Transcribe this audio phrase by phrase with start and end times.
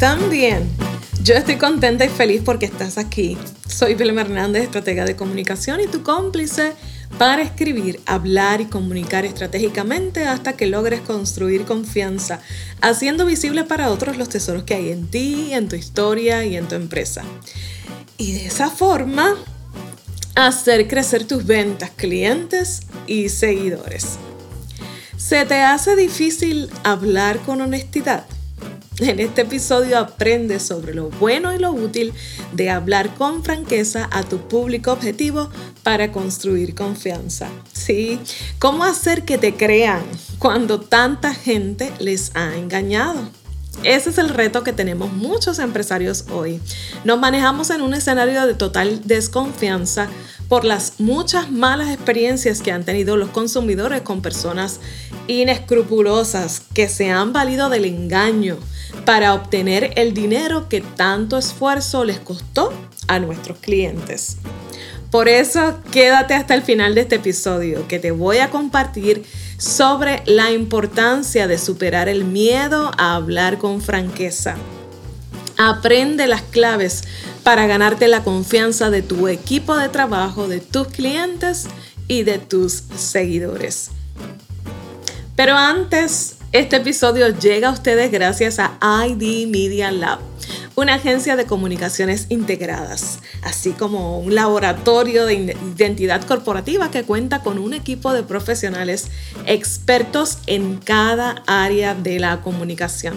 [0.00, 0.66] También,
[1.22, 3.36] yo estoy contenta y feliz porque estás aquí.
[3.68, 6.72] Soy Vilma Hernández, estratega de comunicación y tu cómplice
[7.18, 12.40] para escribir, hablar y comunicar estratégicamente hasta que logres construir confianza,
[12.80, 16.66] haciendo visible para otros los tesoros que hay en ti, en tu historia y en
[16.66, 17.22] tu empresa.
[18.16, 19.36] Y de esa forma,
[20.34, 24.16] hacer crecer tus ventas, clientes y seguidores.
[25.18, 28.24] ¿Se te hace difícil hablar con honestidad?
[29.00, 32.12] En este episodio aprende sobre lo bueno y lo útil
[32.52, 35.50] de hablar con franqueza a tu público objetivo
[35.82, 37.48] para construir confianza.
[37.72, 38.20] Sí,
[38.58, 40.02] cómo hacer que te crean
[40.38, 43.28] cuando tanta gente les ha engañado.
[43.82, 46.60] Ese es el reto que tenemos muchos empresarios hoy.
[47.04, 50.08] Nos manejamos en un escenario de total desconfianza
[50.50, 54.80] por las muchas malas experiencias que han tenido los consumidores con personas
[55.28, 58.58] inescrupulosas que se han valido del engaño
[59.10, 62.72] para obtener el dinero que tanto esfuerzo les costó
[63.08, 64.36] a nuestros clientes.
[65.10, 69.24] Por eso quédate hasta el final de este episodio que te voy a compartir
[69.58, 74.54] sobre la importancia de superar el miedo a hablar con franqueza.
[75.58, 77.02] Aprende las claves
[77.42, 81.66] para ganarte la confianza de tu equipo de trabajo, de tus clientes
[82.06, 83.90] y de tus seguidores.
[85.34, 90.18] Pero antes, este episodio llega a ustedes gracias a ID Media Lab,
[90.74, 97.58] una agencia de comunicaciones integradas, así como un laboratorio de identidad corporativa que cuenta con
[97.58, 99.12] un equipo de profesionales
[99.46, 103.14] expertos en cada área de la comunicación.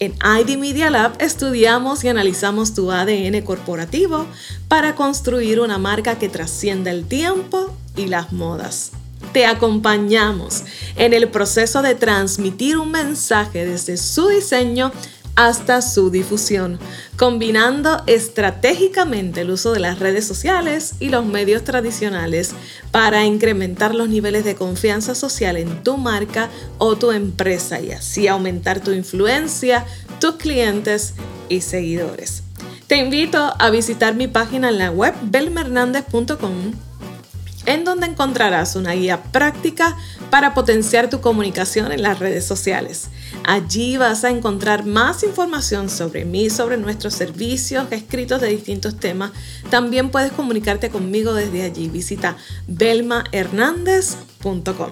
[0.00, 4.26] En ID Media Lab estudiamos y analizamos tu ADN corporativo
[4.66, 8.90] para construir una marca que trascienda el tiempo y las modas
[9.32, 10.64] te acompañamos
[10.96, 14.92] en el proceso de transmitir un mensaje desde su diseño
[15.36, 16.78] hasta su difusión,
[17.16, 22.52] combinando estratégicamente el uso de las redes sociales y los medios tradicionales
[22.90, 28.28] para incrementar los niveles de confianza social en tu marca o tu empresa y así
[28.28, 29.86] aumentar tu influencia,
[30.20, 31.14] tus clientes
[31.48, 32.42] y seguidores.
[32.86, 36.72] Te invito a visitar mi página en la web belmernandez.com
[37.70, 39.96] en donde encontrarás una guía práctica
[40.28, 43.10] para potenciar tu comunicación en las redes sociales.
[43.44, 49.30] Allí vas a encontrar más información sobre mí, sobre nuestros servicios escritos de distintos temas.
[49.70, 51.88] También puedes comunicarte conmigo desde allí.
[51.88, 52.36] Visita
[52.66, 54.90] belmahernandez.com.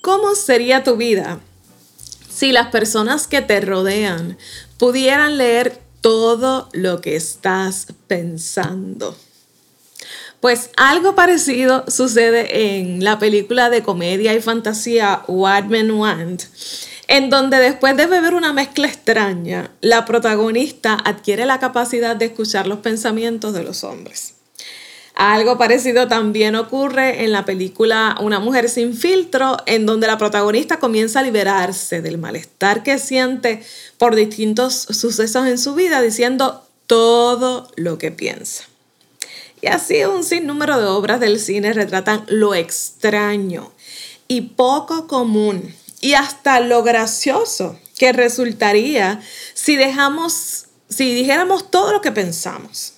[0.00, 1.38] ¿Cómo sería tu vida
[2.30, 4.38] si las personas que te rodean
[4.78, 9.14] pudieran leer todo lo que estás pensando?
[10.44, 16.42] Pues algo parecido sucede en la película de comedia y fantasía What Men Want,
[17.08, 22.66] en donde después de beber una mezcla extraña, la protagonista adquiere la capacidad de escuchar
[22.66, 24.34] los pensamientos de los hombres.
[25.14, 30.78] Algo parecido también ocurre en la película Una mujer sin filtro, en donde la protagonista
[30.78, 33.62] comienza a liberarse del malestar que siente
[33.96, 38.64] por distintos sucesos en su vida, diciendo todo lo que piensa.
[39.64, 43.72] Y así un sinnúmero de obras del cine retratan lo extraño
[44.28, 49.22] y poco común y hasta lo gracioso que resultaría
[49.54, 52.92] si dejamos, si dijéramos todo lo que pensamos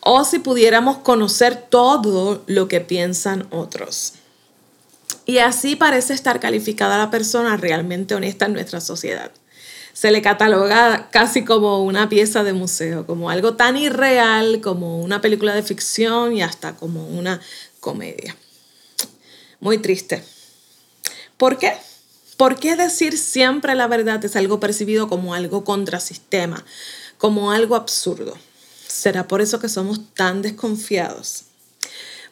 [0.00, 4.14] o si pudiéramos conocer todo lo que piensan otros.
[5.24, 9.30] Y así parece estar calificada la persona realmente honesta en nuestra sociedad
[9.92, 15.20] se le cataloga casi como una pieza de museo, como algo tan irreal como una
[15.20, 17.40] película de ficción y hasta como una
[17.80, 18.36] comedia.
[19.60, 20.24] Muy triste.
[21.36, 21.74] ¿Por qué?
[22.36, 26.64] ¿Por qué decir siempre la verdad es algo percibido como algo contrasistema,
[27.18, 28.36] como algo absurdo?
[28.86, 31.44] ¿Será por eso que somos tan desconfiados?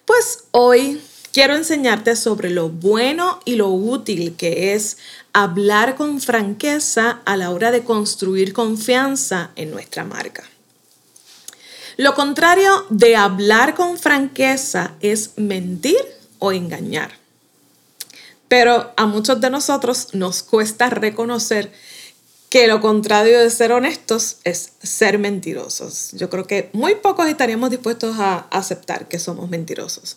[0.07, 1.01] Pues hoy
[1.33, 4.99] quiero enseñarte sobre lo bueno y lo útil que es
[5.33, 10.45] hablar con franqueza a la hora de construir confianza en nuestra marca.
[11.97, 16.01] Lo contrario de hablar con franqueza es mentir
[16.39, 17.13] o engañar.
[18.49, 21.71] Pero a muchos de nosotros nos cuesta reconocer
[22.49, 26.11] que lo contrario de ser honestos es ser mentirosos.
[26.15, 30.17] Yo creo que muy pocos estaríamos dispuestos a aceptar que somos mentirosos.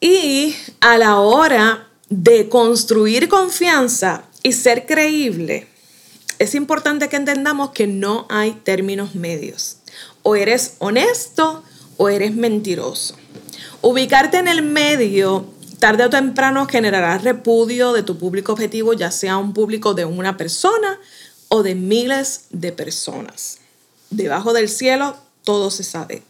[0.00, 5.68] Y a la hora de construir confianza y ser creíble,
[6.38, 9.78] es importante que entendamos que no hay términos medios.
[10.22, 11.62] O eres honesto
[11.96, 13.16] o eres mentiroso.
[13.80, 15.46] Ubicarte en el medio
[15.78, 20.36] tarde o temprano generarás repudio de tu público objetivo, ya sea un público de una
[20.36, 20.98] persona
[21.48, 23.58] o de miles de personas.
[24.10, 26.22] Debajo del cielo todo se sabe.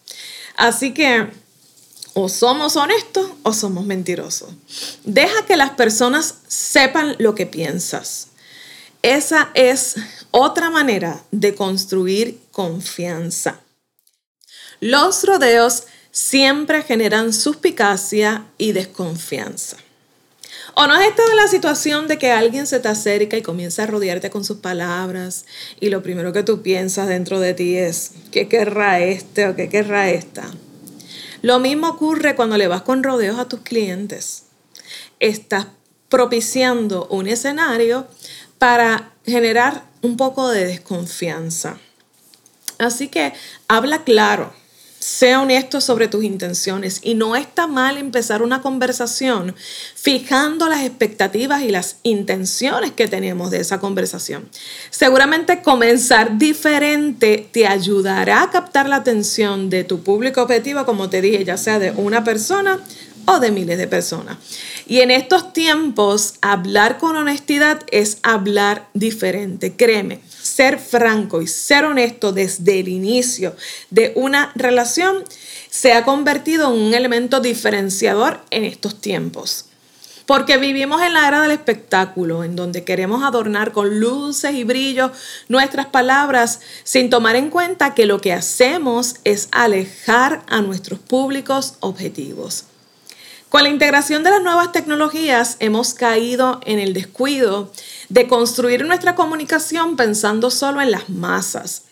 [0.56, 1.28] Así que
[2.18, 4.48] o somos honestos o somos mentirosos.
[5.04, 8.28] Deja que las personas sepan lo que piensas.
[9.02, 9.96] Esa es
[10.30, 13.60] otra manera de construir confianza.
[14.80, 19.76] Los rodeos siempre generan suspicacia y desconfianza.
[20.74, 23.88] ¿O no has estado la situación de que alguien se te acerca y comienza a
[23.88, 25.44] rodearte con sus palabras
[25.80, 29.68] y lo primero que tú piensas dentro de ti es, ¿qué querrá este o qué
[29.68, 30.50] querrá esta?
[31.42, 34.44] Lo mismo ocurre cuando le vas con rodeos a tus clientes.
[35.20, 35.66] Estás
[36.08, 38.06] propiciando un escenario
[38.58, 41.78] para generar un poco de desconfianza.
[42.78, 43.32] Así que
[43.68, 44.52] habla claro,
[45.06, 49.54] sea honesto sobre tus intenciones y no está mal empezar una conversación
[49.94, 54.48] fijando las expectativas y las intenciones que tenemos de esa conversación.
[54.90, 61.20] Seguramente comenzar diferente te ayudará a captar la atención de tu público objetivo, como te
[61.22, 62.80] dije, ya sea de una persona
[63.26, 64.38] o de miles de personas.
[64.88, 69.76] Y en estos tiempos, hablar con honestidad es hablar diferente.
[69.76, 70.20] Créeme,
[70.56, 73.54] ser franco y ser honesto desde el inicio
[73.90, 75.22] de una relación
[75.68, 79.66] se ha convertido en un elemento diferenciador en estos tiempos.
[80.24, 85.12] Porque vivimos en la era del espectáculo, en donde queremos adornar con luces y brillos
[85.48, 91.74] nuestras palabras sin tomar en cuenta que lo que hacemos es alejar a nuestros públicos
[91.80, 92.64] objetivos.
[93.48, 97.70] Con la integración de las nuevas tecnologías hemos caído en el descuido
[98.08, 101.84] de construir nuestra comunicación pensando solo en las masas,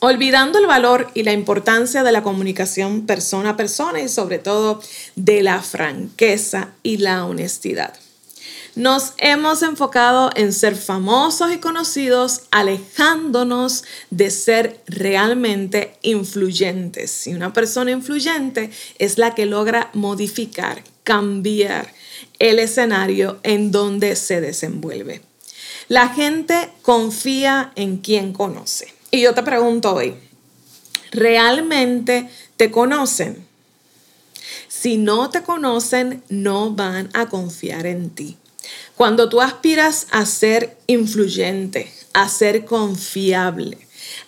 [0.00, 4.82] olvidando el valor y la importancia de la comunicación persona a persona y sobre todo
[5.14, 7.94] de la franqueza y la honestidad.
[8.76, 17.28] Nos hemos enfocado en ser famosos y conocidos, alejándonos de ser realmente influyentes.
[17.28, 21.92] Y una persona influyente es la que logra modificar, cambiar
[22.40, 25.22] el escenario en donde se desenvuelve.
[25.86, 28.92] La gente confía en quien conoce.
[29.12, 30.16] Y yo te pregunto hoy,
[31.12, 33.46] ¿realmente te conocen?
[34.66, 38.36] Si no te conocen, no van a confiar en ti.
[38.96, 43.78] Cuando tú aspiras a ser influyente, a ser confiable,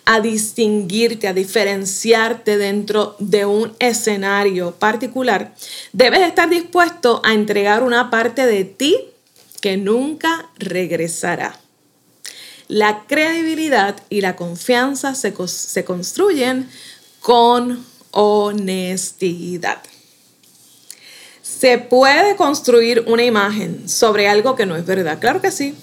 [0.05, 5.55] a distinguirte, a diferenciarte dentro de un escenario particular,
[5.93, 8.97] debes estar dispuesto a entregar una parte de ti
[9.61, 11.59] que nunca regresará.
[12.67, 16.69] La credibilidad y la confianza se, se construyen
[17.21, 19.81] con honestidad.
[21.59, 25.17] ¿Se puede construir una imagen sobre algo que no es verdad?
[25.19, 25.73] Claro que sí.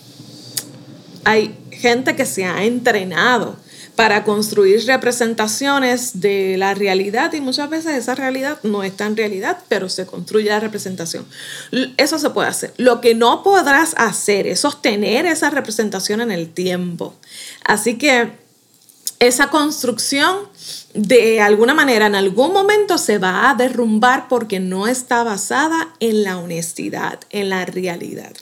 [1.24, 3.56] Hay gente que se ha entrenado
[3.96, 9.58] para construir representaciones de la realidad y muchas veces esa realidad no está en realidad,
[9.68, 11.26] pero se construye la representación.
[11.96, 12.72] Eso se puede hacer.
[12.76, 17.14] Lo que no podrás hacer es sostener esa representación en el tiempo.
[17.64, 18.30] Así que
[19.18, 20.36] esa construcción
[20.94, 26.22] de alguna manera en algún momento se va a derrumbar porque no está basada en
[26.22, 28.32] la honestidad, en la realidad.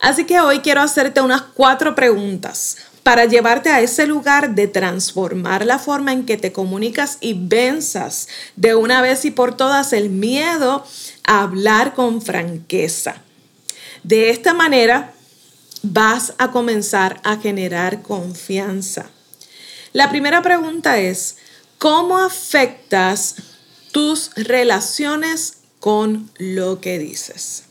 [0.00, 5.64] Así que hoy quiero hacerte unas cuatro preguntas para llevarte a ese lugar de transformar
[5.64, 10.10] la forma en que te comunicas y venzas de una vez y por todas el
[10.10, 10.84] miedo
[11.24, 13.22] a hablar con franqueza.
[14.02, 15.14] De esta manera
[15.82, 19.10] vas a comenzar a generar confianza.
[19.98, 21.38] La primera pregunta es,
[21.78, 23.34] ¿Cómo afectas
[23.90, 27.64] tus relaciones con lo que dices?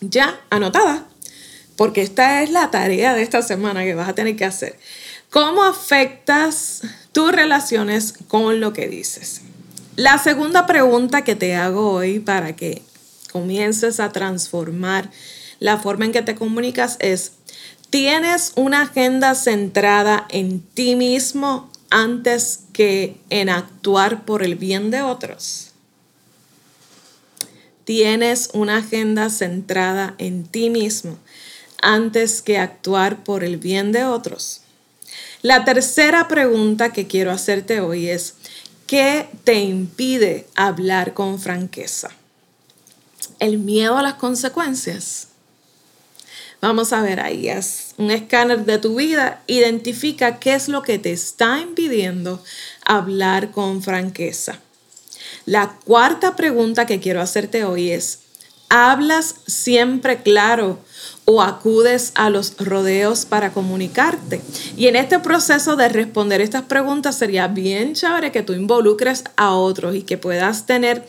[0.00, 1.08] Ya, anotada,
[1.74, 4.78] porque esta es la tarea de esta semana que vas a tener que hacer.
[5.28, 9.40] ¿Cómo afectas tus relaciones con lo que dices?
[9.96, 12.80] La segunda pregunta que te hago hoy para que
[13.32, 15.10] comiences a transformar
[15.58, 17.32] la forma en que te comunicas es,
[17.90, 25.02] ¿tienes una agenda centrada en ti mismo antes que en actuar por el bien de
[25.02, 25.70] otros.
[27.84, 31.16] Tienes una agenda centrada en ti mismo
[31.80, 34.62] antes que actuar por el bien de otros.
[35.40, 38.34] La tercera pregunta que quiero hacerte hoy es,
[38.88, 42.08] ¿qué te impide hablar con franqueza?
[43.38, 45.28] ¿El miedo a las consecuencias?
[46.60, 50.98] Vamos a ver ahí, es un escáner de tu vida, identifica qué es lo que
[50.98, 52.42] te está impidiendo
[52.84, 54.58] hablar con franqueza.
[55.46, 58.20] La cuarta pregunta que quiero hacerte hoy es,
[58.76, 60.80] ¿Hablas siempre claro
[61.26, 64.40] o acudes a los rodeos para comunicarte?
[64.76, 69.52] Y en este proceso de responder estas preguntas sería bien chévere que tú involucres a
[69.54, 71.06] otros y que puedas tener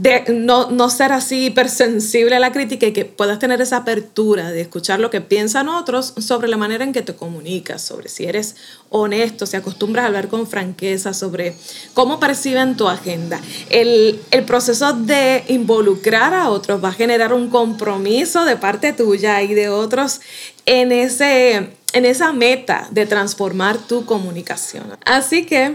[0.00, 4.50] de no, no, ser así hipersensible a la crítica y que puedas tener esa apertura
[4.50, 8.24] de escuchar lo que piensan otros sobre la manera en que te comunicas, sobre si
[8.24, 8.56] eres
[8.88, 11.54] honesto, si acostumbras a hablar con franqueza, sobre
[11.92, 13.42] cómo perciben tu agenda.
[13.68, 19.42] El, el proceso de involucrar a otros va a generar un compromiso de parte tuya
[19.42, 20.22] y de otros
[20.64, 24.96] en, ese, en esa meta de transformar tu comunicación.
[25.04, 25.74] Así que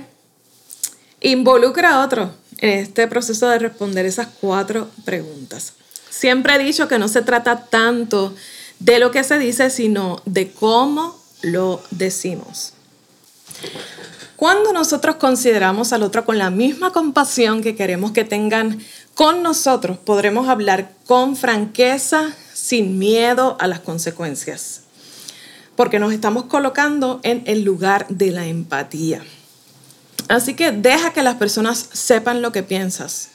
[1.21, 2.29] involucra a otros
[2.59, 5.73] este proceso de responder esas cuatro preguntas.
[6.09, 8.33] Siempre he dicho que no se trata tanto
[8.79, 12.73] de lo que se dice, sino de cómo lo decimos.
[14.35, 18.79] Cuando nosotros consideramos al otro con la misma compasión que queremos que tengan
[19.13, 24.81] con nosotros, podremos hablar con franqueza, sin miedo a las consecuencias,
[25.75, 29.23] porque nos estamos colocando en el lugar de la empatía.
[30.27, 33.29] Así que deja que las personas sepan lo que piensas.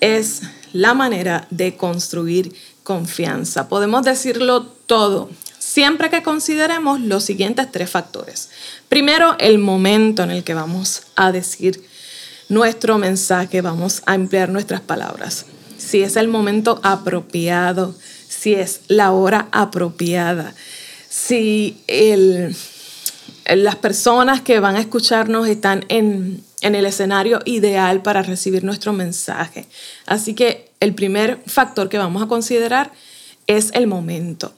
[0.00, 3.68] Es la manera de construir confianza.
[3.68, 8.50] Podemos decirlo todo, siempre que consideremos los siguientes tres factores.
[8.88, 11.84] Primero, el momento en el que vamos a decir
[12.48, 15.46] nuestro mensaje, vamos a emplear nuestras palabras.
[15.78, 17.94] Si es el momento apropiado,
[18.28, 20.54] si es la hora apropiada,
[21.08, 22.54] si el
[23.46, 29.66] las personas que van a escucharnos están en, el escenario ideal para recibir nuestro mensaje.
[30.06, 32.90] Así que el primer factor que vamos a considerar
[33.46, 34.54] es el momento.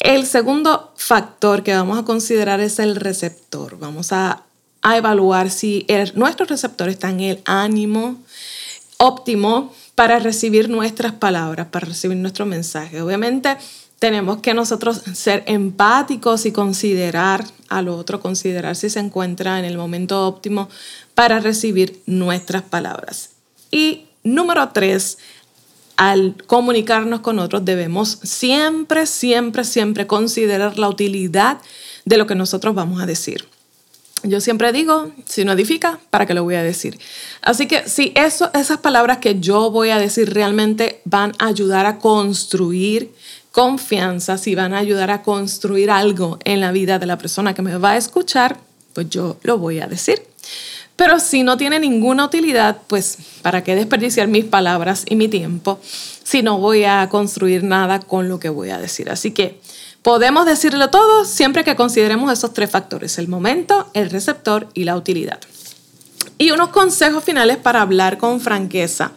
[0.00, 3.78] El segundo factor que vamos a considerar es el receptor.
[3.78, 4.42] Vamos a,
[4.84, 8.20] evaluar si nuestro receptor está en el ánimo
[8.98, 13.00] óptimo para recibir nuestras palabras, para recibir nuestro mensaje.
[13.00, 13.56] Obviamente,
[14.02, 19.78] tenemos que nosotros ser empáticos y considerar al otro, considerar si se encuentra en el
[19.78, 20.68] momento óptimo
[21.14, 23.30] para recibir nuestras palabras.
[23.70, 25.18] Y número tres,
[25.96, 31.60] al comunicarnos con otros debemos siempre, siempre, siempre considerar la utilidad
[32.04, 33.46] de lo que nosotros vamos a decir.
[34.24, 36.98] Yo siempre digo, si no edifica, ¿para qué lo voy a decir?
[37.40, 41.86] Así que si eso, esas palabras que yo voy a decir realmente van a ayudar
[41.86, 43.12] a construir
[43.52, 47.62] confianza, si van a ayudar a construir algo en la vida de la persona que
[47.62, 48.58] me va a escuchar,
[48.94, 50.22] pues yo lo voy a decir.
[50.96, 55.80] Pero si no tiene ninguna utilidad, pues ¿para qué desperdiciar mis palabras y mi tiempo
[55.82, 59.10] si no voy a construir nada con lo que voy a decir?
[59.10, 59.60] Así que
[60.02, 64.96] podemos decirlo todo siempre que consideremos esos tres factores, el momento, el receptor y la
[64.96, 65.40] utilidad.
[66.38, 69.12] Y unos consejos finales para hablar con franqueza.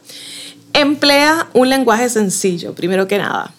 [0.73, 3.53] Emplea un lenguaje sencillo, primero que nada.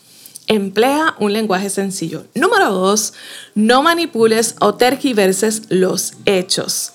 [0.47, 2.26] Emplea un lenguaje sencillo.
[2.35, 3.15] Número dos,
[3.55, 6.93] no manipules o tergiverses los hechos.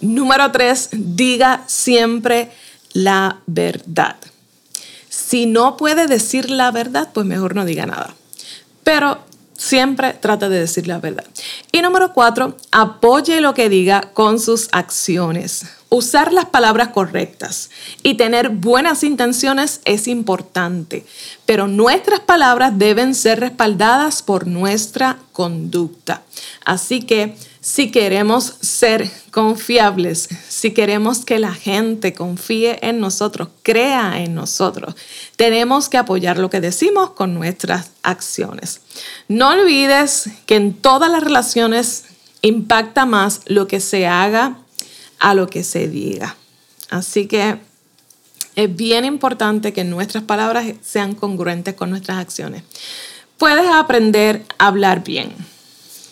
[0.00, 2.50] Número tres, diga siempre
[2.92, 4.16] la verdad.
[5.08, 8.14] Si no puede decir la verdad, pues mejor no diga nada.
[8.82, 9.18] Pero
[9.56, 11.24] siempre trata de decir la verdad.
[11.70, 15.66] Y número cuatro, apoye lo que diga con sus acciones.
[15.90, 17.70] Usar las palabras correctas
[18.02, 21.06] y tener buenas intenciones es importante,
[21.46, 26.22] pero nuestras palabras deben ser respaldadas por nuestra conducta.
[26.64, 27.36] Así que
[27.68, 34.94] si queremos ser confiables, si queremos que la gente confíe en nosotros, crea en nosotros,
[35.36, 38.80] tenemos que apoyar lo que decimos con nuestras acciones.
[39.28, 42.04] No olvides que en todas las relaciones
[42.40, 44.56] impacta más lo que se haga
[45.18, 46.36] a lo que se diga.
[46.88, 47.58] Así que
[48.56, 52.62] es bien importante que nuestras palabras sean congruentes con nuestras acciones.
[53.36, 55.57] Puedes aprender a hablar bien.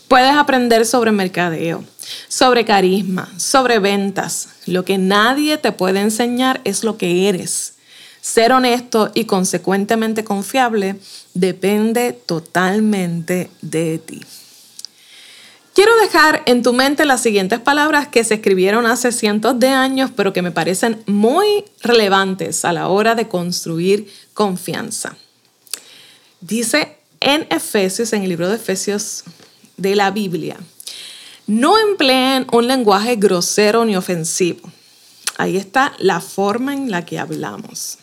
[0.08, 1.84] Puedes aprender sobre mercadeo,
[2.28, 4.48] sobre carisma, sobre ventas.
[4.66, 7.74] Lo que nadie te puede enseñar es lo que eres.
[8.20, 10.96] Ser honesto y consecuentemente confiable
[11.34, 14.20] depende totalmente de ti.
[15.74, 20.10] Quiero dejar en tu mente las siguientes palabras que se escribieron hace cientos de años,
[20.16, 25.16] pero que me parecen muy relevantes a la hora de construir confianza.
[26.40, 29.24] Dice en Efesios, en el libro de Efesios
[29.76, 30.56] de la Biblia,
[31.46, 34.70] no empleen un lenguaje grosero ni ofensivo.
[35.38, 37.98] Ahí está la forma en la que hablamos.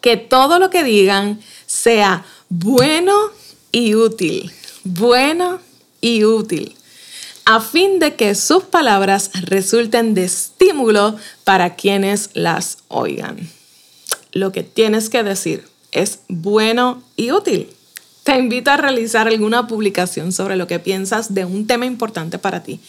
[0.00, 3.14] Que todo lo que digan sea bueno
[3.72, 4.52] y útil.
[4.84, 5.60] Bueno
[6.00, 6.74] y útil,
[7.44, 13.50] a fin de que sus palabras resulten de estímulo para quienes las oigan.
[14.32, 17.68] Lo que tienes que decir es bueno y útil.
[18.24, 22.62] Te invito a realizar alguna publicación sobre lo que piensas de un tema importante para
[22.62, 22.80] ti.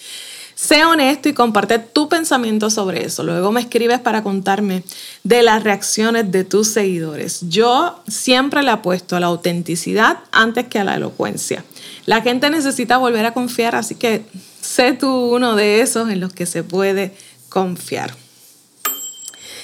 [0.55, 3.23] Sé honesto y comparte tu pensamiento sobre eso.
[3.23, 4.83] Luego me escribes para contarme
[5.23, 7.39] de las reacciones de tus seguidores.
[7.49, 11.63] Yo siempre le apuesto a la autenticidad antes que a la elocuencia.
[12.05, 14.23] La gente necesita volver a confiar, así que
[14.61, 17.15] sé tú uno de esos en los que se puede
[17.49, 18.20] confiar.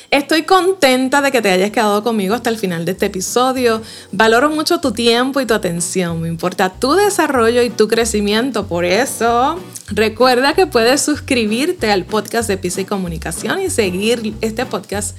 [0.10, 3.82] Estoy contenta de que te hayas quedado conmigo hasta el final de este episodio.
[4.14, 6.22] Valoro mucho tu tiempo y tu atención.
[6.22, 8.68] Me importa tu desarrollo y tu crecimiento.
[8.68, 9.60] Por eso,
[9.90, 15.18] recuerda que puedes suscribirte al podcast de Pisa y Comunicación y seguir este podcast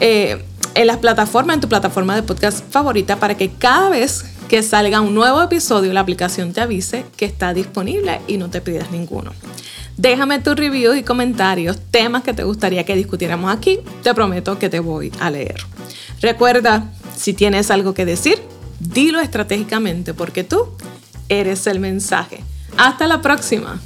[0.00, 0.42] eh,
[0.74, 5.02] en las plataformas, en tu plataforma de podcast favorita, para que cada vez que salga
[5.02, 9.32] un nuevo episodio, la aplicación te avise que está disponible y no te pidas ninguno.
[9.96, 13.80] Déjame tus reviews y comentarios, temas que te gustaría que discutiéramos aquí.
[14.02, 15.56] Te prometo que te voy a leer.
[16.20, 18.40] Recuerda, si tienes algo que decir,
[18.78, 20.68] dilo estratégicamente porque tú
[21.28, 22.44] eres el mensaje.
[22.76, 23.80] Hasta la próxima.